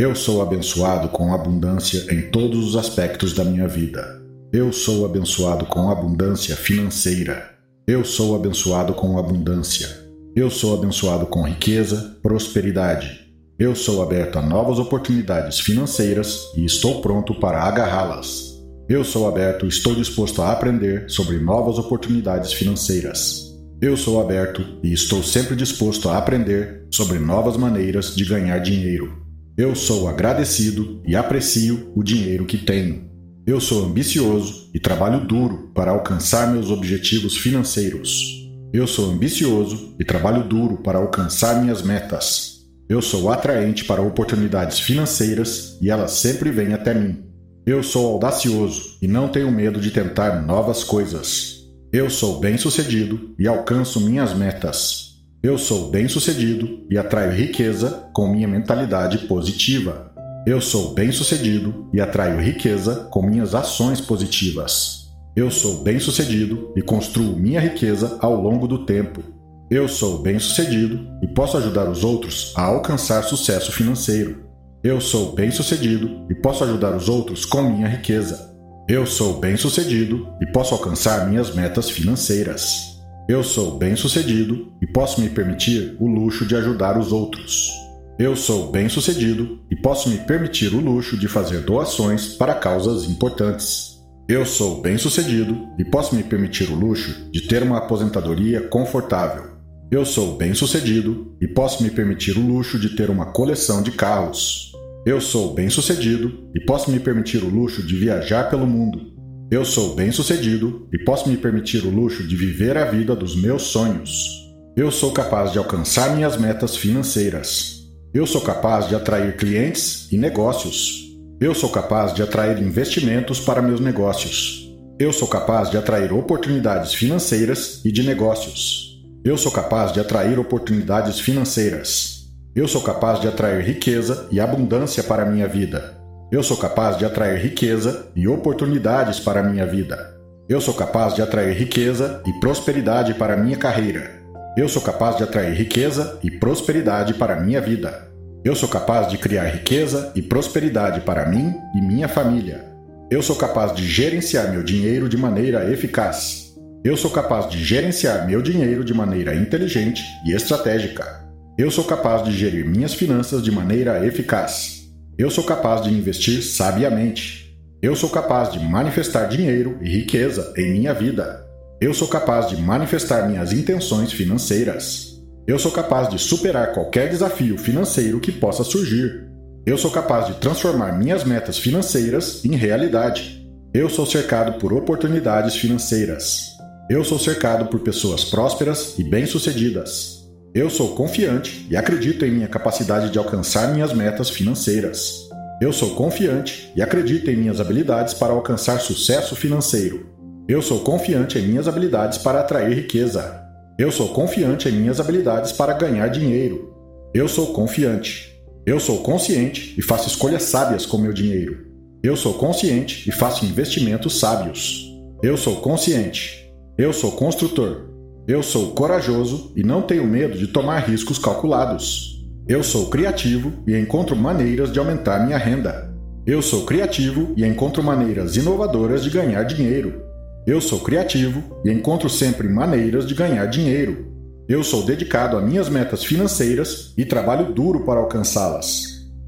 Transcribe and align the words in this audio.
Eu 0.00 0.14
sou 0.14 0.40
abençoado 0.40 1.10
com 1.10 1.34
abundância 1.34 2.06
em 2.10 2.30
todos 2.30 2.68
os 2.68 2.74
aspectos 2.74 3.34
da 3.34 3.44
minha 3.44 3.68
vida. 3.68 4.18
Eu 4.50 4.72
sou 4.72 5.04
abençoado 5.04 5.66
com 5.66 5.90
abundância 5.90 6.56
financeira. 6.56 7.50
Eu 7.86 8.02
sou 8.02 8.34
abençoado 8.34 8.94
com 8.94 9.18
abundância. 9.18 9.86
Eu 10.34 10.48
sou 10.48 10.72
abençoado 10.72 11.26
com 11.26 11.42
riqueza, 11.42 12.18
prosperidade. 12.22 13.30
Eu 13.58 13.74
sou 13.74 14.02
aberto 14.02 14.38
a 14.38 14.42
novas 14.42 14.78
oportunidades 14.78 15.60
financeiras 15.60 16.46
e 16.56 16.64
estou 16.64 17.02
pronto 17.02 17.38
para 17.38 17.62
agarrá-las. 17.62 18.58
Eu 18.88 19.04
sou 19.04 19.28
aberto 19.28 19.66
e 19.66 19.68
estou 19.68 19.94
disposto 19.94 20.40
a 20.40 20.50
aprender 20.50 21.10
sobre 21.10 21.38
novas 21.38 21.76
oportunidades 21.78 22.54
financeiras. 22.54 23.54
Eu 23.82 23.98
sou 23.98 24.18
aberto 24.18 24.64
e 24.82 24.94
estou 24.94 25.22
sempre 25.22 25.54
disposto 25.54 26.08
a 26.08 26.16
aprender 26.16 26.86
sobre 26.90 27.18
novas 27.18 27.58
maneiras 27.58 28.16
de 28.16 28.24
ganhar 28.24 28.60
dinheiro. 28.60 29.28
Eu 29.56 29.74
sou 29.74 30.08
agradecido 30.08 31.02
e 31.06 31.14
aprecio 31.14 31.92
o 31.94 32.02
dinheiro 32.02 32.46
que 32.46 32.56
tenho. 32.56 33.10
Eu 33.46 33.60
sou 33.60 33.84
ambicioso 33.84 34.70
e 34.72 34.78
trabalho 34.78 35.26
duro 35.26 35.70
para 35.74 35.90
alcançar 35.90 36.52
meus 36.52 36.70
objetivos 36.70 37.36
financeiros. 37.36 38.48
Eu 38.72 38.86
sou 38.86 39.10
ambicioso 39.10 39.96
e 39.98 40.04
trabalho 40.04 40.44
duro 40.44 40.78
para 40.78 40.98
alcançar 40.98 41.60
minhas 41.60 41.82
metas. 41.82 42.60
Eu 42.88 43.02
sou 43.02 43.30
atraente 43.30 43.84
para 43.84 44.02
oportunidades 44.02 44.78
financeiras 44.78 45.76
e 45.80 45.90
elas 45.90 46.12
sempre 46.12 46.50
vêm 46.50 46.72
até 46.72 46.94
mim. 46.94 47.24
Eu 47.66 47.82
sou 47.82 48.14
audacioso 48.14 48.96
e 49.02 49.08
não 49.08 49.28
tenho 49.28 49.50
medo 49.50 49.80
de 49.80 49.90
tentar 49.90 50.42
novas 50.42 50.84
coisas. 50.84 51.66
Eu 51.92 52.08
sou 52.08 52.38
bem-sucedido 52.38 53.34
e 53.38 53.48
alcanço 53.48 54.00
minhas 54.00 54.32
metas. 54.32 55.09
Eu 55.42 55.56
sou 55.56 55.90
bem-sucedido 55.90 56.86
e 56.90 56.98
atraio 56.98 57.32
riqueza 57.32 58.10
com 58.12 58.28
minha 58.28 58.46
mentalidade 58.46 59.20
positiva. 59.20 60.12
Eu 60.46 60.60
sou 60.60 60.92
bem-sucedido 60.92 61.88
e 61.94 62.00
atraio 62.00 62.38
riqueza 62.38 63.08
com 63.10 63.22
minhas 63.22 63.54
ações 63.54 64.02
positivas. 64.02 65.08
Eu 65.34 65.50
sou 65.50 65.82
bem-sucedido 65.82 66.70
e 66.76 66.82
construo 66.82 67.38
minha 67.38 67.58
riqueza 67.58 68.18
ao 68.20 68.38
longo 68.38 68.68
do 68.68 68.84
tempo. 68.84 69.22
Eu 69.70 69.88
sou 69.88 70.20
bem-sucedido 70.20 71.08
e 71.22 71.28
posso 71.28 71.56
ajudar 71.56 71.88
os 71.88 72.04
outros 72.04 72.52
a 72.54 72.64
alcançar 72.64 73.22
sucesso 73.24 73.72
financeiro. 73.72 74.44
Eu 74.84 75.00
sou 75.00 75.32
bem-sucedido 75.32 76.26
e 76.28 76.34
posso 76.34 76.64
ajudar 76.64 76.94
os 76.94 77.08
outros 77.08 77.46
com 77.46 77.62
minha 77.62 77.88
riqueza. 77.88 78.54
Eu 78.86 79.06
sou 79.06 79.40
bem-sucedido 79.40 80.28
e 80.42 80.52
posso 80.52 80.74
alcançar 80.74 81.26
minhas 81.30 81.54
metas 81.54 81.88
financeiras. 81.88 82.99
Eu 83.28 83.44
sou 83.44 83.78
bem-sucedido 83.78 84.72
e 84.82 84.86
posso 84.86 85.20
me 85.20 85.28
permitir 85.28 85.96
o 86.00 86.06
luxo 86.06 86.44
de 86.44 86.56
ajudar 86.56 86.98
os 86.98 87.12
outros. 87.12 87.70
Eu 88.18 88.34
sou 88.34 88.70
bem-sucedido 88.70 89.60
e 89.70 89.76
posso 89.76 90.08
me 90.08 90.18
permitir 90.18 90.74
o 90.74 90.80
luxo 90.80 91.16
de 91.16 91.28
fazer 91.28 91.60
doações 91.60 92.34
para 92.34 92.54
causas 92.54 93.04
importantes. 93.04 94.00
Eu 94.28 94.44
sou 94.44 94.80
bem-sucedido 94.80 95.68
e 95.78 95.84
posso 95.84 96.14
me 96.14 96.22
permitir 96.22 96.70
o 96.70 96.74
luxo 96.74 97.30
de 97.30 97.42
ter 97.42 97.62
uma 97.62 97.78
aposentadoria 97.78 98.60
confortável. 98.62 99.50
Eu 99.90 100.04
sou 100.04 100.36
bem-sucedido 100.36 101.36
e 101.40 101.48
posso 101.48 101.82
me 101.82 101.90
permitir 101.90 102.36
o 102.36 102.46
luxo 102.46 102.78
de 102.78 102.90
ter 102.96 103.10
uma 103.10 103.26
coleção 103.32 103.82
de 103.82 103.90
carros. 103.92 104.72
Eu 105.06 105.20
sou 105.20 105.54
bem-sucedido 105.54 106.50
e 106.54 106.60
posso 106.64 106.90
me 106.90 107.00
permitir 107.00 107.42
o 107.42 107.48
luxo 107.48 107.82
de 107.82 107.96
viajar 107.96 108.50
pelo 108.50 108.66
mundo. 108.66 109.19
Eu 109.50 109.64
sou 109.64 109.96
bem-sucedido 109.96 110.86
e 110.92 110.98
posso 110.98 111.28
me 111.28 111.36
permitir 111.36 111.84
o 111.84 111.90
luxo 111.90 112.22
de 112.22 112.36
viver 112.36 112.76
a 112.76 112.84
vida 112.84 113.16
dos 113.16 113.34
meus 113.34 113.62
sonhos. 113.62 114.48
Eu 114.76 114.92
sou 114.92 115.10
capaz 115.12 115.50
de 115.50 115.58
alcançar 115.58 116.14
minhas 116.14 116.36
metas 116.36 116.76
financeiras. 116.76 117.80
Eu 118.14 118.28
sou 118.28 118.42
capaz 118.42 118.88
de 118.88 118.94
atrair 118.94 119.36
clientes 119.36 120.06
e 120.12 120.16
negócios. 120.16 121.00
Eu 121.40 121.52
sou 121.52 121.68
capaz 121.68 122.14
de 122.14 122.22
atrair 122.22 122.62
investimentos 122.62 123.40
para 123.40 123.60
meus 123.60 123.80
negócios. 123.80 124.72
Eu 125.00 125.12
sou 125.12 125.26
capaz 125.26 125.68
de 125.68 125.76
atrair 125.76 126.12
oportunidades 126.12 126.94
financeiras 126.94 127.84
e 127.84 127.90
de 127.90 128.04
negócios. 128.04 129.02
Eu 129.24 129.36
sou 129.36 129.50
capaz 129.50 129.92
de 129.92 129.98
atrair 129.98 130.38
oportunidades 130.38 131.18
financeiras. 131.18 132.30
Eu 132.54 132.68
sou 132.68 132.82
capaz 132.82 133.20
de 133.20 133.26
atrair 133.26 133.64
riqueza 133.64 134.28
e 134.30 134.38
abundância 134.38 135.02
para 135.02 135.24
a 135.24 135.26
minha 135.26 135.48
vida. 135.48 135.99
Eu 136.32 136.44
sou 136.44 136.56
capaz 136.56 136.96
de 136.96 137.04
atrair 137.04 137.42
riqueza 137.42 138.06
e 138.14 138.28
oportunidades 138.28 139.18
para 139.18 139.40
a 139.40 139.42
minha 139.42 139.66
vida. 139.66 140.16
Eu 140.48 140.60
sou 140.60 140.72
capaz 140.72 141.12
de 141.12 141.20
atrair 141.20 141.56
riqueza 141.56 142.22
e 142.24 142.32
prosperidade 142.34 143.14
para 143.14 143.34
a 143.34 143.36
minha 143.36 143.56
carreira. 143.56 144.22
Eu 144.56 144.68
sou 144.68 144.80
capaz 144.80 145.16
de 145.16 145.24
atrair 145.24 145.52
riqueza 145.56 146.20
e 146.22 146.30
prosperidade 146.30 147.14
para 147.14 147.34
a 147.34 147.40
minha 147.40 147.60
vida. 147.60 148.08
Eu 148.44 148.54
sou 148.54 148.68
capaz 148.68 149.08
de 149.08 149.18
criar 149.18 149.48
riqueza 149.48 150.12
e 150.14 150.22
prosperidade 150.22 151.00
para 151.00 151.28
mim 151.28 151.52
e 151.74 151.80
minha 151.80 152.06
família. 152.06 152.64
Eu 153.10 153.22
sou 153.22 153.34
capaz 153.34 153.74
de 153.74 153.84
gerenciar 153.84 154.52
meu 154.52 154.62
dinheiro 154.62 155.08
de 155.08 155.16
maneira 155.16 155.68
eficaz. 155.68 156.54
Eu 156.84 156.96
sou 156.96 157.10
capaz 157.10 157.50
de 157.50 157.62
gerenciar 157.62 158.24
meu 158.24 158.40
dinheiro 158.40 158.84
de 158.84 158.94
maneira 158.94 159.34
inteligente 159.34 160.00
e 160.24 160.32
estratégica. 160.32 161.28
Eu 161.58 161.72
sou 161.72 161.82
capaz 161.82 162.22
de 162.22 162.30
gerir 162.30 162.64
minhas 162.64 162.94
finanças 162.94 163.42
de 163.42 163.50
maneira 163.50 164.06
eficaz. 164.06 164.79
Eu 165.20 165.28
sou 165.28 165.44
capaz 165.44 165.82
de 165.82 165.90
investir 165.90 166.42
sabiamente. 166.42 167.54
Eu 167.82 167.94
sou 167.94 168.08
capaz 168.08 168.50
de 168.50 168.58
manifestar 168.58 169.26
dinheiro 169.26 169.78
e 169.82 169.90
riqueza 169.90 170.50
em 170.56 170.72
minha 170.72 170.94
vida. 170.94 171.46
Eu 171.78 171.92
sou 171.92 172.08
capaz 172.08 172.48
de 172.48 172.56
manifestar 172.56 173.28
minhas 173.28 173.52
intenções 173.52 174.14
financeiras. 174.14 175.20
Eu 175.46 175.58
sou 175.58 175.72
capaz 175.72 176.08
de 176.08 176.18
superar 176.18 176.72
qualquer 176.72 177.10
desafio 177.10 177.58
financeiro 177.58 178.18
que 178.18 178.32
possa 178.32 178.64
surgir. 178.64 179.28
Eu 179.66 179.76
sou 179.76 179.90
capaz 179.90 180.26
de 180.26 180.40
transformar 180.40 180.98
minhas 180.98 181.22
metas 181.22 181.58
financeiras 181.58 182.42
em 182.42 182.56
realidade. 182.56 183.46
Eu 183.74 183.90
sou 183.90 184.06
cercado 184.06 184.58
por 184.58 184.72
oportunidades 184.72 185.54
financeiras. 185.54 186.46
Eu 186.88 187.04
sou 187.04 187.18
cercado 187.18 187.66
por 187.66 187.80
pessoas 187.80 188.24
prósperas 188.24 188.98
e 188.98 189.04
bem-sucedidas. 189.04 190.19
Eu 190.52 190.68
sou 190.68 190.96
confiante 190.96 191.64
e 191.70 191.76
acredito 191.76 192.24
em 192.24 192.30
minha 192.32 192.48
capacidade 192.48 193.10
de 193.10 193.18
alcançar 193.18 193.72
minhas 193.72 193.92
metas 193.92 194.28
financeiras. 194.28 195.28
Eu 195.62 195.72
sou 195.72 195.94
confiante 195.94 196.72
e 196.74 196.82
acredito 196.82 197.30
em 197.30 197.36
minhas 197.36 197.60
habilidades 197.60 198.14
para 198.14 198.32
alcançar 198.32 198.80
sucesso 198.80 199.36
financeiro. 199.36 200.08
Eu 200.48 200.60
sou 200.60 200.80
confiante 200.80 201.38
em 201.38 201.46
minhas 201.46 201.68
habilidades 201.68 202.18
para 202.18 202.40
atrair 202.40 202.74
riqueza. 202.74 203.46
Eu 203.78 203.92
sou 203.92 204.08
confiante 204.08 204.68
em 204.68 204.72
minhas 204.72 204.98
habilidades 204.98 205.52
para 205.52 205.72
ganhar 205.72 206.08
dinheiro. 206.08 206.74
Eu 207.14 207.28
sou 207.28 207.52
confiante. 207.52 208.36
Eu 208.66 208.80
sou 208.80 209.04
consciente 209.04 209.76
e 209.78 209.82
faço 209.82 210.08
escolhas 210.08 210.42
sábias 210.42 210.84
com 210.84 210.98
meu 210.98 211.12
dinheiro. 211.12 211.64
Eu 212.02 212.16
sou 212.16 212.34
consciente 212.34 213.08
e 213.08 213.12
faço 213.12 213.44
investimentos 213.44 214.18
sábios. 214.18 214.84
Eu 215.22 215.36
sou 215.36 215.60
consciente. 215.60 216.52
Eu 216.76 216.92
sou 216.92 217.12
construtor. 217.12 217.89
Eu 218.30 218.44
sou 218.44 218.70
corajoso 218.74 219.52
e 219.56 219.64
não 219.64 219.82
tenho 219.82 220.06
medo 220.06 220.38
de 220.38 220.46
tomar 220.46 220.88
riscos 220.88 221.18
calculados. 221.18 222.24
Eu 222.46 222.62
sou 222.62 222.86
criativo 222.86 223.52
e 223.66 223.76
encontro 223.76 224.14
maneiras 224.14 224.72
de 224.72 224.78
aumentar 224.78 225.26
minha 225.26 225.36
renda. 225.36 225.92
Eu 226.24 226.40
sou 226.40 226.64
criativo 226.64 227.34
e 227.36 227.44
encontro 227.44 227.82
maneiras 227.82 228.36
inovadoras 228.36 229.02
de 229.02 229.10
ganhar 229.10 229.42
dinheiro. 229.42 230.00
Eu 230.46 230.60
sou 230.60 230.78
criativo 230.78 231.42
e 231.64 231.72
encontro 231.72 232.08
sempre 232.08 232.48
maneiras 232.48 233.04
de 233.04 233.16
ganhar 233.16 233.46
dinheiro. 233.46 234.06
Eu 234.48 234.62
sou 234.62 234.84
dedicado 234.84 235.36
a 235.36 235.42
minhas 235.42 235.68
metas 235.68 236.04
financeiras 236.04 236.94
e 236.96 237.04
trabalho 237.04 237.52
duro 237.52 237.80
para 237.80 237.98
alcançá-las. 237.98 238.84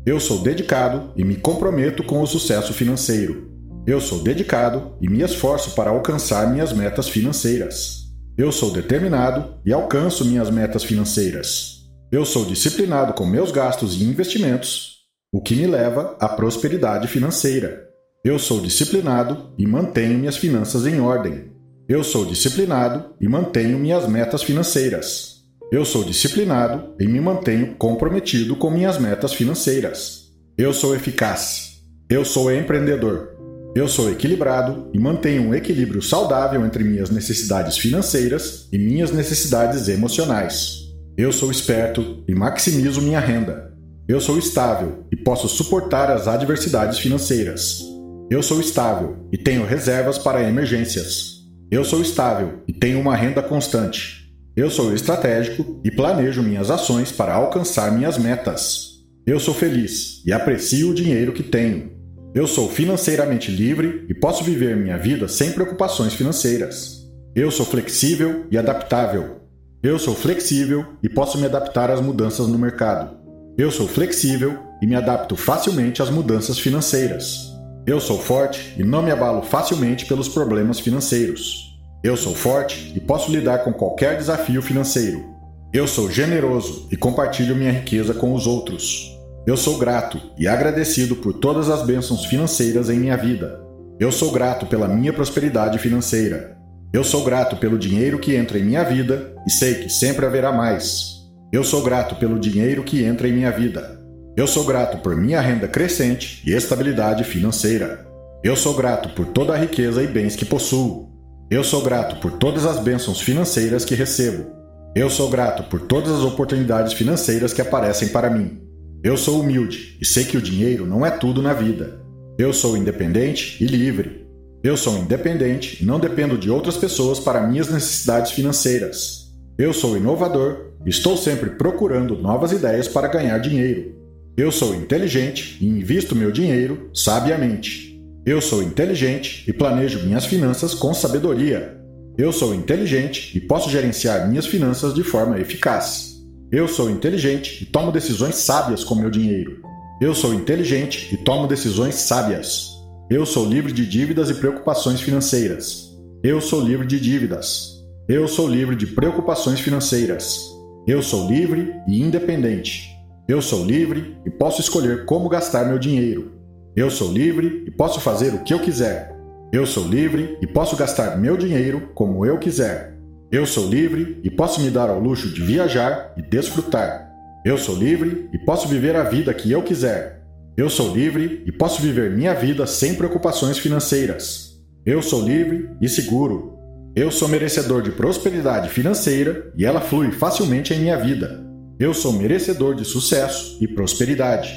Eu 0.06 0.20
sou 0.20 0.42
dedicado 0.42 1.10
e 1.16 1.24
me 1.24 1.34
comprometo 1.34 2.04
com 2.04 2.22
o 2.22 2.26
sucesso 2.26 2.72
financeiro. 2.72 3.50
Eu 3.84 4.00
sou 4.00 4.22
dedicado 4.22 4.92
e 5.00 5.10
me 5.10 5.22
esforço 5.22 5.74
para 5.74 5.90
alcançar 5.90 6.48
minhas 6.52 6.72
metas 6.72 7.08
financeiras. 7.08 8.01
Eu 8.36 8.50
sou 8.50 8.72
determinado 8.72 9.60
e 9.64 9.74
alcanço 9.74 10.24
minhas 10.24 10.48
metas 10.48 10.82
financeiras. 10.82 11.82
Eu 12.10 12.24
sou 12.24 12.46
disciplinado 12.46 13.12
com 13.12 13.26
meus 13.26 13.52
gastos 13.52 14.00
e 14.00 14.04
investimentos, 14.04 15.00
o 15.30 15.38
que 15.38 15.54
me 15.54 15.66
leva 15.66 16.16
à 16.18 16.30
prosperidade 16.30 17.08
financeira. 17.08 17.86
Eu 18.24 18.38
sou 18.38 18.62
disciplinado 18.62 19.52
e 19.58 19.66
mantenho 19.66 20.18
minhas 20.18 20.38
finanças 20.38 20.86
em 20.86 20.98
ordem. 20.98 21.52
Eu 21.86 22.02
sou 22.02 22.24
disciplinado 22.24 23.14
e 23.20 23.28
mantenho 23.28 23.78
minhas 23.78 24.08
metas 24.08 24.42
financeiras. 24.42 25.42
Eu 25.70 25.84
sou 25.84 26.02
disciplinado 26.02 26.94
e 26.98 27.06
me 27.06 27.20
mantenho 27.20 27.74
comprometido 27.74 28.56
com 28.56 28.70
minhas 28.70 28.96
metas 28.96 29.34
financeiras. 29.34 30.32
Eu 30.56 30.72
sou 30.72 30.94
eficaz. 30.94 31.82
Eu 32.08 32.24
sou 32.24 32.50
empreendedor. 32.50 33.31
Eu 33.74 33.88
sou 33.88 34.10
equilibrado 34.10 34.90
e 34.92 34.98
mantenho 34.98 35.48
um 35.48 35.54
equilíbrio 35.54 36.02
saudável 36.02 36.66
entre 36.66 36.84
minhas 36.84 37.08
necessidades 37.08 37.78
financeiras 37.78 38.68
e 38.70 38.76
minhas 38.76 39.10
necessidades 39.10 39.88
emocionais. 39.88 40.92
Eu 41.16 41.32
sou 41.32 41.50
esperto 41.50 42.22
e 42.28 42.34
maximizo 42.34 43.00
minha 43.00 43.18
renda. 43.18 43.72
Eu 44.06 44.20
sou 44.20 44.38
estável 44.38 45.06
e 45.10 45.16
posso 45.16 45.48
suportar 45.48 46.10
as 46.10 46.28
adversidades 46.28 46.98
financeiras. 46.98 47.82
Eu 48.30 48.42
sou 48.42 48.60
estável 48.60 49.26
e 49.32 49.38
tenho 49.38 49.64
reservas 49.64 50.18
para 50.18 50.46
emergências. 50.46 51.38
Eu 51.70 51.82
sou 51.82 52.02
estável 52.02 52.62
e 52.68 52.74
tenho 52.74 53.00
uma 53.00 53.16
renda 53.16 53.42
constante. 53.42 54.30
Eu 54.54 54.68
sou 54.68 54.92
estratégico 54.92 55.80
e 55.82 55.90
planejo 55.90 56.42
minhas 56.42 56.70
ações 56.70 57.10
para 57.10 57.32
alcançar 57.32 57.90
minhas 57.90 58.18
metas. 58.18 58.98
Eu 59.26 59.40
sou 59.40 59.54
feliz 59.54 60.22
e 60.26 60.32
aprecio 60.32 60.90
o 60.90 60.94
dinheiro 60.94 61.32
que 61.32 61.42
tenho. 61.42 62.01
Eu 62.34 62.46
sou 62.46 62.66
financeiramente 62.66 63.50
livre 63.50 64.06
e 64.08 64.14
posso 64.14 64.42
viver 64.42 64.74
minha 64.74 64.96
vida 64.96 65.28
sem 65.28 65.52
preocupações 65.52 66.14
financeiras. 66.14 67.06
Eu 67.34 67.50
sou 67.50 67.66
flexível 67.66 68.46
e 68.50 68.56
adaptável. 68.56 69.42
Eu 69.82 69.98
sou 69.98 70.14
flexível 70.14 70.86
e 71.02 71.10
posso 71.10 71.36
me 71.36 71.44
adaptar 71.44 71.90
às 71.90 72.00
mudanças 72.00 72.48
no 72.48 72.58
mercado. 72.58 73.18
Eu 73.58 73.70
sou 73.70 73.86
flexível 73.86 74.58
e 74.80 74.86
me 74.86 74.94
adapto 74.94 75.36
facilmente 75.36 76.00
às 76.00 76.08
mudanças 76.08 76.58
financeiras. 76.58 77.52
Eu 77.86 78.00
sou 78.00 78.18
forte 78.18 78.76
e 78.78 78.82
não 78.82 79.02
me 79.02 79.10
abalo 79.10 79.42
facilmente 79.42 80.06
pelos 80.06 80.28
problemas 80.28 80.80
financeiros. 80.80 81.78
Eu 82.02 82.16
sou 82.16 82.34
forte 82.34 82.94
e 82.96 83.00
posso 83.00 83.30
lidar 83.30 83.58
com 83.58 83.74
qualquer 83.74 84.16
desafio 84.16 84.62
financeiro. 84.62 85.22
Eu 85.70 85.86
sou 85.86 86.10
generoso 86.10 86.88
e 86.90 86.96
compartilho 86.96 87.54
minha 87.54 87.72
riqueza 87.72 88.14
com 88.14 88.32
os 88.32 88.46
outros. 88.46 89.21
Eu 89.44 89.56
sou 89.56 89.76
grato 89.76 90.20
e 90.38 90.46
agradecido 90.46 91.16
por 91.16 91.32
todas 91.32 91.68
as 91.68 91.82
bênçãos 91.82 92.24
financeiras 92.26 92.88
em 92.88 93.00
minha 93.00 93.16
vida. 93.16 93.60
Eu 93.98 94.12
sou 94.12 94.30
grato 94.30 94.66
pela 94.66 94.86
minha 94.86 95.12
prosperidade 95.12 95.80
financeira. 95.80 96.56
Eu 96.92 97.02
sou 97.02 97.24
grato 97.24 97.56
pelo 97.56 97.76
dinheiro 97.76 98.20
que 98.20 98.36
entra 98.36 98.56
em 98.56 98.64
minha 98.64 98.84
vida 98.84 99.34
e 99.44 99.50
sei 99.50 99.74
que 99.74 99.88
sempre 99.88 100.24
haverá 100.24 100.52
mais. 100.52 101.22
Eu 101.52 101.64
sou 101.64 101.82
grato 101.82 102.14
pelo 102.14 102.38
dinheiro 102.38 102.84
que 102.84 103.02
entra 103.02 103.26
em 103.26 103.32
minha 103.32 103.50
vida. 103.50 104.00
Eu 104.36 104.46
sou 104.46 104.64
grato 104.64 104.98
por 104.98 105.16
minha 105.16 105.40
renda 105.40 105.66
crescente 105.66 106.40
e 106.48 106.52
estabilidade 106.52 107.24
financeira. 107.24 108.06
Eu 108.44 108.54
sou 108.54 108.74
grato 108.74 109.08
por 109.08 109.26
toda 109.26 109.54
a 109.54 109.58
riqueza 109.58 110.04
e 110.04 110.06
bens 110.06 110.36
que 110.36 110.44
possuo. 110.44 111.10
Eu 111.50 111.64
sou 111.64 111.82
grato 111.82 112.20
por 112.20 112.30
todas 112.38 112.64
as 112.64 112.78
bênçãos 112.78 113.20
financeiras 113.20 113.84
que 113.84 113.96
recebo. 113.96 114.46
Eu 114.94 115.10
sou 115.10 115.28
grato 115.28 115.64
por 115.64 115.80
todas 115.80 116.12
as 116.12 116.22
oportunidades 116.22 116.92
financeiras 116.92 117.52
que 117.52 117.60
aparecem 117.60 118.08
para 118.08 118.30
mim. 118.30 118.71
Eu 119.04 119.16
sou 119.16 119.40
humilde 119.40 119.96
e 120.00 120.06
sei 120.06 120.24
que 120.24 120.36
o 120.36 120.42
dinheiro 120.42 120.86
não 120.86 121.04
é 121.04 121.10
tudo 121.10 121.42
na 121.42 121.52
vida. 121.52 122.00
Eu 122.38 122.52
sou 122.52 122.76
independente 122.76 123.56
e 123.62 123.66
livre. 123.66 124.24
Eu 124.62 124.76
sou 124.76 124.96
independente 124.96 125.82
e 125.82 125.84
não 125.84 125.98
dependo 125.98 126.38
de 126.38 126.48
outras 126.48 126.76
pessoas 126.76 127.18
para 127.18 127.44
minhas 127.44 127.68
necessidades 127.68 128.30
financeiras. 128.30 129.34
Eu 129.58 129.72
sou 129.72 129.96
inovador 129.96 130.72
e 130.86 130.90
estou 130.90 131.16
sempre 131.16 131.50
procurando 131.50 132.16
novas 132.16 132.52
ideias 132.52 132.86
para 132.86 133.08
ganhar 133.08 133.38
dinheiro. 133.38 133.92
Eu 134.36 134.52
sou 134.52 134.72
inteligente 134.72 135.58
e 135.60 135.66
invisto 135.66 136.14
meu 136.14 136.30
dinheiro 136.30 136.88
sabiamente. 136.94 138.00
Eu 138.24 138.40
sou 138.40 138.62
inteligente 138.62 139.42
e 139.48 139.52
planejo 139.52 140.06
minhas 140.06 140.26
finanças 140.26 140.74
com 140.74 140.94
sabedoria. 140.94 141.76
Eu 142.16 142.30
sou 142.30 142.54
inteligente 142.54 143.36
e 143.36 143.40
posso 143.40 143.68
gerenciar 143.68 144.28
minhas 144.28 144.46
finanças 144.46 144.94
de 144.94 145.02
forma 145.02 145.40
eficaz. 145.40 146.11
Eu 146.52 146.68
sou 146.68 146.90
inteligente 146.90 147.62
e 147.62 147.64
tomo 147.64 147.90
decisões 147.90 148.34
sábias 148.34 148.84
com 148.84 148.94
meu 148.94 149.08
dinheiro. 149.08 149.62
Eu 150.02 150.14
sou 150.14 150.34
inteligente 150.34 151.08
e 151.10 151.16
tomo 151.16 151.46
decisões 151.46 151.94
sábias. 151.94 152.68
Eu 153.08 153.24
sou 153.24 153.46
livre 153.46 153.72
de 153.72 153.86
dívidas 153.86 154.28
e 154.28 154.34
preocupações 154.34 155.00
financeiras. 155.00 155.96
Eu 156.22 156.42
sou 156.42 156.60
livre 156.60 156.86
de 156.86 157.00
dívidas. 157.00 157.82
Eu 158.06 158.28
sou 158.28 158.46
livre 158.46 158.76
de 158.76 158.86
preocupações 158.86 159.60
financeiras. 159.60 160.46
Eu 160.86 161.02
sou 161.02 161.26
livre 161.26 161.72
e 161.88 162.02
independente. 162.02 162.86
Eu 163.26 163.40
sou 163.40 163.64
livre 163.64 164.18
e 164.26 164.30
posso 164.30 164.60
escolher 164.60 165.06
como 165.06 165.30
gastar 165.30 165.64
meu 165.64 165.78
dinheiro. 165.78 166.32
Eu 166.76 166.90
sou 166.90 167.10
livre 167.10 167.64
e 167.66 167.70
posso 167.70 167.98
fazer 167.98 168.34
o 168.34 168.44
que 168.44 168.52
eu 168.52 168.60
quiser. 168.60 169.16
Eu 169.54 169.64
sou 169.64 169.88
livre 169.88 170.36
e 170.42 170.46
posso 170.46 170.76
gastar 170.76 171.16
meu 171.16 171.34
dinheiro 171.34 171.92
como 171.94 172.26
eu 172.26 172.38
quiser. 172.38 172.91
Eu 173.32 173.46
sou 173.46 173.66
livre 173.66 174.20
e 174.22 174.30
posso 174.30 174.60
me 174.60 174.68
dar 174.68 174.90
ao 174.90 175.00
luxo 175.00 175.30
de 175.30 175.40
viajar 175.40 176.12
e 176.18 176.20
desfrutar. 176.20 177.10
Eu 177.46 177.56
sou 177.56 177.74
livre 177.74 178.28
e 178.30 178.38
posso 178.38 178.68
viver 178.68 178.94
a 178.94 179.04
vida 179.04 179.32
que 179.32 179.50
eu 179.50 179.62
quiser. 179.62 180.22
Eu 180.54 180.68
sou 180.68 180.94
livre 180.94 181.42
e 181.46 181.50
posso 181.50 181.80
viver 181.80 182.10
minha 182.10 182.34
vida 182.34 182.66
sem 182.66 182.94
preocupações 182.94 183.56
financeiras. 183.56 184.60
Eu 184.84 185.00
sou 185.00 185.22
livre 185.22 185.70
e 185.80 185.88
seguro. 185.88 186.58
Eu 186.94 187.10
sou 187.10 187.26
merecedor 187.26 187.80
de 187.80 187.90
prosperidade 187.92 188.68
financeira 188.68 189.50
e 189.56 189.64
ela 189.64 189.80
flui 189.80 190.12
facilmente 190.12 190.74
em 190.74 190.80
minha 190.80 190.98
vida. 190.98 191.42
Eu 191.80 191.94
sou 191.94 192.12
merecedor 192.12 192.74
de 192.74 192.84
sucesso 192.84 193.56
e 193.62 193.66
prosperidade. 193.66 194.52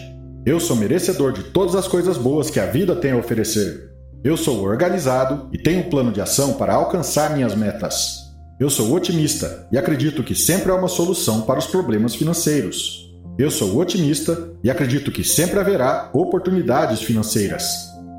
Eu 0.45 0.59
sou 0.59 0.75
merecedor 0.75 1.31
de 1.31 1.43
todas 1.43 1.75
as 1.75 1.87
coisas 1.87 2.17
boas 2.17 2.49
que 2.49 2.59
a 2.59 2.65
vida 2.65 2.93
tem 2.93 3.11
a 3.11 3.17
oferecer. 3.17 3.89
Eu 4.21 4.35
sou 4.35 4.61
organizado 4.61 5.47
e 5.53 5.57
tenho 5.57 5.79
um 5.79 5.89
plano 5.89 6.11
de 6.11 6.19
ação 6.19 6.55
para 6.55 6.73
alcançar 6.73 7.33
minhas 7.33 7.55
metas. 7.55 8.24
Eu 8.57 8.69
sou 8.69 8.93
otimista 8.93 9.67
e 9.69 9.77
acredito 9.77 10.23
que 10.23 10.33
sempre 10.33 10.71
há 10.71 10.75
uma 10.75 10.87
solução 10.87 11.41
para 11.41 11.59
os 11.59 11.67
problemas 11.67 12.15
financeiros. 12.15 13.13
Eu 13.37 13.51
sou 13.51 13.77
otimista 13.77 14.49
e 14.63 14.69
acredito 14.69 15.11
que 15.11 15.25
sempre 15.25 15.59
haverá 15.59 16.09
oportunidades 16.13 17.01
financeiras. 17.01 17.65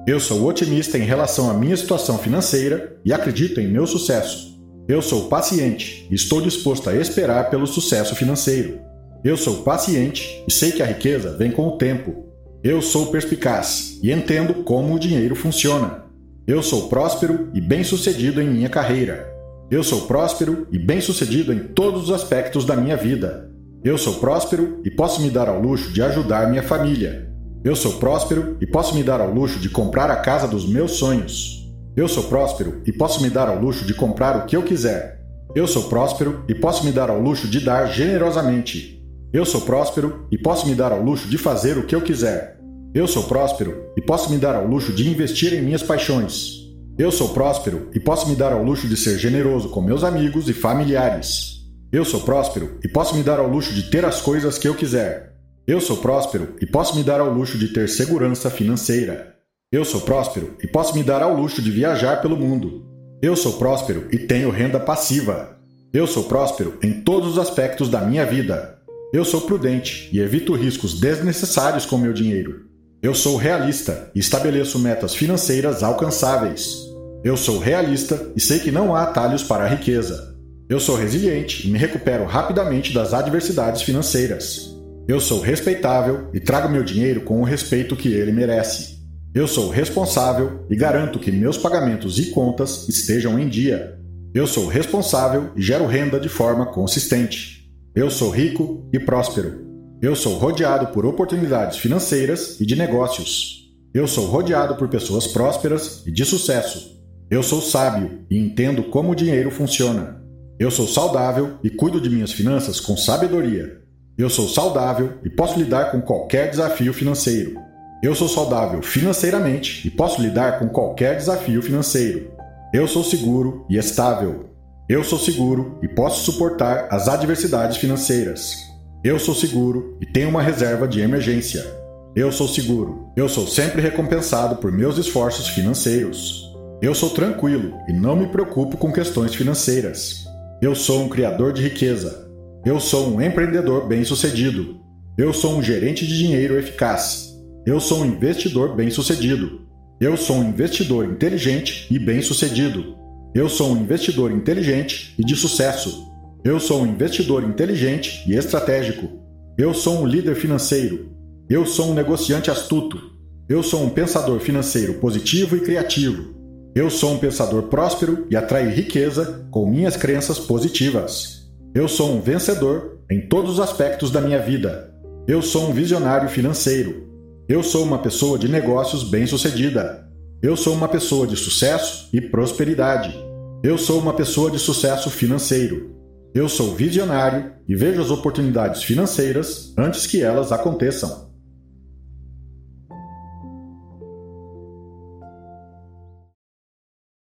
Eu 0.07 0.21
sou 0.21 0.47
otimista 0.47 0.99
em 0.99 1.05
relação 1.05 1.51
à 1.51 1.55
minha 1.55 1.75
situação 1.75 2.19
financeira 2.19 2.99
e 3.03 3.15
acredito 3.15 3.63
em 3.63 3.67
meu 3.67 3.87
sucesso. 3.87 4.61
Eu 4.87 5.01
sou 5.01 5.27
paciente 5.31 6.07
e 6.11 6.15
estou 6.15 6.43
disposto 6.43 6.91
a 6.91 6.95
esperar 6.95 7.49
pelo 7.49 7.67
sucesso 7.67 8.15
financeiro. 8.15 8.79
Eu 9.25 9.39
sou 9.39 9.63
paciente 9.63 10.45
e 10.47 10.53
sei 10.53 10.71
que 10.71 10.83
a 10.83 10.87
riqueza 10.87 11.35
vem 11.39 11.51
com 11.51 11.67
o 11.67 11.79
tempo. 11.79 12.27
Eu 12.63 12.83
sou 12.83 13.07
perspicaz 13.07 13.99
e 14.03 14.13
entendo 14.13 14.63
como 14.65 14.95
o 14.95 15.01
dinheiro 15.01 15.35
funciona. 15.35 16.05
Eu 16.47 16.63
sou 16.63 16.91
próspero 16.91 17.49
e 17.55 17.61
bem-sucedido 17.61 18.43
em 18.43 18.51
minha 18.51 18.69
carreira. 18.69 19.36
Eu 19.69 19.83
sou 19.83 20.03
próspero 20.03 20.69
e 20.71 20.79
bem-sucedido 20.79 21.53
em 21.53 21.59
todos 21.59 22.05
os 22.05 22.13
aspectos 22.13 22.65
da 22.65 22.77
minha 22.77 22.97
vida. 22.97 23.51
Eu 23.83 23.99
sou 23.99 24.15
próspero 24.15 24.81
e 24.85 24.91
posso 24.93 25.21
me 25.21 25.29
dar 25.29 25.49
ao 25.49 25.61
luxo 25.61 25.93
de 25.93 26.01
ajudar 26.01 26.49
minha 26.49 26.63
família. 26.63 27.29
Eu 27.65 27.75
sou 27.75 27.95
próspero 27.95 28.57
e 28.61 28.67
posso 28.67 28.95
me 28.95 29.03
dar 29.03 29.21
ao 29.21 29.35
luxo 29.35 29.59
de 29.59 29.69
comprar 29.69 30.09
a 30.09 30.17
casa 30.17 30.47
dos 30.47 30.69
meus 30.69 30.93
sonhos. 30.93 31.69
Eu 31.97 32.07
sou 32.07 32.23
próspero 32.25 32.81
e 32.87 32.93
posso 32.93 33.21
me 33.21 33.29
dar 33.29 33.49
ao 33.49 33.61
luxo 33.61 33.85
de 33.85 33.93
comprar 33.93 34.37
o 34.37 34.47
que 34.47 34.55
eu 34.55 34.63
quiser. 34.63 35.21
Eu 35.53 35.67
sou 35.67 35.89
próspero 35.89 36.45
e 36.49 36.55
posso 36.55 36.85
me 36.85 36.93
dar 36.93 37.11
ao 37.11 37.21
luxo 37.21 37.49
de 37.49 37.59
dar 37.59 37.87
generosamente. 37.87 39.05
Eu 39.33 39.45
sou 39.45 39.63
próspero 39.63 40.29
e 40.31 40.39
posso 40.39 40.69
me 40.69 40.77
dar 40.77 40.93
ao 40.93 41.03
luxo 41.03 41.27
de 41.27 41.37
fazer 41.37 41.77
o 41.77 41.85
que 41.85 41.95
eu 41.97 42.03
quiser. 42.03 42.57
Eu 42.95 43.09
sou 43.09 43.25
próspero 43.25 43.91
e 43.97 44.01
posso 44.01 44.31
me 44.31 44.39
dar 44.39 44.55
ao 44.55 44.65
luxo 44.65 44.93
de 44.93 45.11
investir 45.11 45.53
em 45.53 45.63
minhas 45.63 45.83
paixões. 45.83 46.66
Eu 46.99 47.13
sou 47.13 47.29
próspero 47.29 47.91
e 47.95 48.01
posso 48.01 48.27
me 48.27 48.35
dar 48.35 48.55
ao 48.55 48.65
luxo 48.65 48.89
de 48.89 48.97
ser 48.97 49.19
generoso 49.19 49.69
com 49.69 49.83
meus 49.83 50.03
amigos 50.03 50.49
e 50.49 50.55
familiares. 50.55 51.61
Eu 51.93 52.07
sou 52.07 52.21
próspero 52.21 52.79
e 52.83 52.89
posso 52.89 53.15
me 53.15 53.23
dar 53.23 53.39
ao 53.39 53.47
luxo 53.47 53.75
de 53.75 53.91
ter 53.91 54.03
as 54.03 54.23
coisas 54.23 54.57
que 54.57 54.67
eu 54.67 54.75
quiser. 54.75 55.35
Eu 55.67 55.79
sou 55.79 55.99
próspero 55.99 56.57
e 56.59 56.65
posso 56.65 56.97
me 56.97 57.03
dar 57.03 57.21
ao 57.21 57.31
luxo 57.31 57.59
de 57.59 57.69
ter 57.69 57.87
segurança 57.91 58.49
financeira. 58.49 59.35
Eu 59.71 59.85
sou 59.85 60.01
próspero 60.01 60.57
e 60.65 60.67
posso 60.67 60.95
me 60.95 61.03
dar 61.03 61.23
ao 61.23 61.37
luxo 61.37 61.61
de 61.61 61.71
viajar 61.71 62.23
pelo 62.23 62.35
mundo. 62.35 62.87
Eu 63.21 63.37
sou 63.37 63.53
próspero 63.59 64.09
e 64.11 64.17
tenho 64.17 64.49
renda 64.49 64.81
passiva. 64.81 65.59
Eu 65.93 66.07
sou 66.07 66.25
próspero 66.25 66.79
em 66.83 67.03
todos 67.03 67.33
os 67.33 67.39
aspectos 67.39 67.91
da 67.91 68.01
minha 68.01 68.25
vida. 68.25 68.79
Eu 69.13 69.23
sou 69.23 69.43
prudente 69.43 70.09
e 70.11 70.19
evito 70.19 70.55
riscos 70.55 70.99
desnecessários 70.99 71.85
com 71.85 71.99
meu 71.99 72.15
dinheiro. 72.15 72.65
Eu 73.03 73.15
sou 73.15 73.37
realista 73.37 74.11
e 74.15 74.19
estabeleço 74.19 74.79
metas 74.79 75.15
financeiras 75.15 75.83
alcançáveis. 75.83 76.86
Eu 77.27 77.37
sou 77.37 77.59
realista 77.59 78.31
e 78.37 78.41
sei 78.41 78.61
que 78.61 78.71
não 78.71 78.95
há 78.95 79.03
atalhos 79.03 79.43
para 79.43 79.65
a 79.65 79.69
riqueza. 79.69 80.37
Eu 80.69 80.79
sou 80.79 80.95
resiliente 80.95 81.67
e 81.67 81.71
me 81.73 81.77
recupero 81.77 82.25
rapidamente 82.25 82.95
das 82.95 83.13
adversidades 83.13 83.83
financeiras. 83.83 84.73
Eu 85.09 85.19
sou 85.19 85.41
respeitável 85.41 86.31
e 86.33 86.39
trago 86.39 86.69
meu 86.69 86.85
dinheiro 86.85 87.23
com 87.23 87.41
o 87.41 87.45
respeito 87.45 87.97
que 87.97 88.13
ele 88.13 88.31
merece. 88.31 88.99
Eu 89.35 89.49
sou 89.49 89.71
responsável 89.71 90.65
e 90.71 90.77
garanto 90.77 91.19
que 91.19 91.33
meus 91.33 91.59
pagamentos 91.59 92.17
e 92.21 92.27
contas 92.27 92.89
estejam 92.89 93.37
em 93.41 93.49
dia. 93.49 93.99
Eu 94.33 94.47
sou 94.47 94.69
responsável 94.69 95.51
e 95.57 95.61
gero 95.61 95.85
renda 95.85 96.21
de 96.21 96.29
forma 96.29 96.67
consistente. 96.67 97.69
Eu 97.93 98.09
sou 98.09 98.31
rico 98.31 98.89
e 98.93 99.01
próspero. 99.01 99.67
Eu 100.01 100.15
sou 100.15 100.39
rodeado 100.39 100.93
por 100.93 101.05
oportunidades 101.05 101.79
financeiras 101.79 102.61
e 102.61 102.65
de 102.65 102.77
negócios. 102.77 103.69
Eu 103.93 104.07
sou 104.07 104.27
rodeado 104.27 104.77
por 104.77 104.89
pessoas 104.89 105.27
prósperas 105.27 106.05
e 106.07 106.13
de 106.13 106.25
sucesso. 106.25 106.95
Eu 107.29 107.43
sou 107.43 107.61
sábio 107.61 108.21
e 108.31 108.39
entendo 108.39 108.85
como 108.85 109.11
o 109.11 109.15
dinheiro 109.15 109.51
funciona. 109.51 110.23
Eu 110.61 110.71
sou 110.71 110.87
saudável 110.87 111.59
e 111.63 111.69
cuido 111.69 112.01
de 112.01 112.09
minhas 112.09 112.31
finanças 112.31 112.79
com 112.79 112.97
sabedoria. 112.97 113.81
Eu 114.17 114.31
sou 114.31 114.49
saudável 114.49 115.15
e 115.25 115.29
posso 115.29 115.59
lidar 115.59 115.91
com 115.91 116.01
qualquer 116.01 116.49
desafio 116.49 116.95
financeiro. 116.95 117.61
Eu 118.01 118.15
sou 118.15 118.29
saudável 118.29 118.81
financeiramente 118.81 119.89
e 119.89 119.91
posso 119.91 120.23
lidar 120.23 120.61
com 120.61 120.69
qualquer 120.69 121.17
desafio 121.17 121.61
financeiro. 121.61 122.31
Eu 122.73 122.87
sou 122.87 123.03
seguro 123.03 123.67
e 123.69 123.77
estável. 123.77 124.51
Eu 124.89 125.03
sou 125.03 125.19
seguro 125.19 125.81
e 125.83 125.89
posso 125.89 126.31
suportar 126.31 126.87
as 126.93 127.09
adversidades 127.09 127.77
financeiras. 127.77 128.55
Eu 129.03 129.19
sou 129.19 129.35
seguro 129.35 129.99
e 130.01 130.07
tenho 130.07 130.29
uma 130.29 130.43
reserva 130.43 130.87
de 130.87 131.01
emergência. 131.01 131.67
Eu 132.15 132.31
sou 132.31 132.47
seguro. 132.47 133.11
Eu 133.17 133.29
sou 133.29 133.49
sempre 133.49 133.83
recompensado 133.83 134.57
por 134.57 134.71
meus 134.71 134.97
esforços 134.97 135.49
financeiros. 135.49 136.46
Eu 136.83 136.95
sou 136.95 137.09
tranquilo 137.09 137.79
e 137.89 137.93
não 137.93 138.15
me 138.15 138.27
preocupo 138.27 138.77
com 138.77 138.93
questões 138.93 139.35
financeiras. 139.35 140.27
Eu 140.61 140.75
sou 140.75 141.03
um 141.03 141.09
criador 141.09 141.55
de 141.55 141.63
riqueza. 141.63 142.31
Eu 142.67 142.79
sou 142.79 143.09
um 143.09 143.21
empreendedor 143.21 143.89
bem-sucedido. 143.89 144.79
Eu 145.17 145.33
sou 145.33 145.57
um 145.57 145.63
gerente 145.63 146.07
de 146.07 146.19
dinheiro 146.19 146.59
eficaz. 146.59 147.35
Eu 147.67 147.81
sou 147.81 148.03
um 148.03 148.05
investidor 148.05 148.77
bem-sucedido. 148.77 149.63
Eu 149.99 150.19
sou 150.19 150.37
um 150.37 150.51
investidor 150.51 151.07
inteligente 151.07 151.87
e 151.91 151.99
bem-sucedido. 151.99 152.95
Eu 153.35 153.49
sou 153.49 153.73
um 153.73 153.81
investidor 153.81 154.31
inteligente 154.31 155.15
e 155.19 155.25
de 155.25 155.35
sucesso. 155.35 156.07
Eu 156.45 156.61
sou 156.61 156.83
um 156.83 156.87
investidor 156.87 157.43
inteligente 157.43 158.23
e 158.31 158.35
estratégico. 158.35 159.09
Eu 159.57 159.73
sou 159.73 160.03
um 160.03 160.07
líder 160.07 160.37
financeiro. 160.37 161.11
Eu 161.49 161.65
sou 161.65 161.91
um 161.91 161.95
negociante 161.95 162.51
astuto. 162.51 163.01
Eu 163.49 163.63
sou 163.63 163.83
um 163.83 163.89
pensador 163.89 164.41
financeiro 164.41 164.95
positivo 164.95 165.57
e 165.57 165.61
criativo. 165.61 166.36
Eu 166.77 166.91
sou 166.91 167.13
um 167.13 167.19
pensador 167.19 167.63
próspero 167.69 168.27
e 168.31 168.37
atraio 168.37 168.69
riqueza 168.69 169.47
com 169.51 169.67
minhas 169.67 169.97
crenças 169.97 170.39
positivas. 170.39 171.51
Eu 171.75 171.89
sou 171.89 172.15
um 172.15 172.21
vencedor 172.21 172.99
em 173.11 173.27
todos 173.31 173.53
os 173.53 173.61
aspectos 173.61 174.11
da 174.11 174.21
minha 174.21 174.39
vida. 174.39 174.95
Eu 175.27 175.41
sou 175.41 175.71
um 175.71 175.73
visionário 175.73 176.29
financeiro. 176.29 177.09
Eu 177.49 177.63
sou 177.63 177.83
uma 177.83 177.97
pessoa 178.01 178.39
de 178.39 178.47
negócios 178.47 179.05
bem-sucedida. 179.05 180.07
Eu 180.43 180.55
sou 180.55 180.75
uma 180.75 180.87
pessoa 180.87 181.27
de 181.27 181.35
sucesso 181.35 182.11
e 182.13 182.21
prosperidade. 182.21 183.19
Eu 183.63 183.79
sou 183.79 183.99
uma 183.99 184.13
pessoa 184.13 184.51
de 184.51 184.59
sucesso 184.59 185.09
financeiro. 185.09 185.97
Eu 186.35 186.47
sou 186.47 186.75
visionário 186.75 187.53
e 187.67 187.75
vejo 187.75 188.03
as 188.03 188.11
oportunidades 188.11 188.83
financeiras 188.83 189.73
antes 189.79 190.07
que 190.07 190.23
elas 190.23 190.53
aconteçam. 190.53 191.26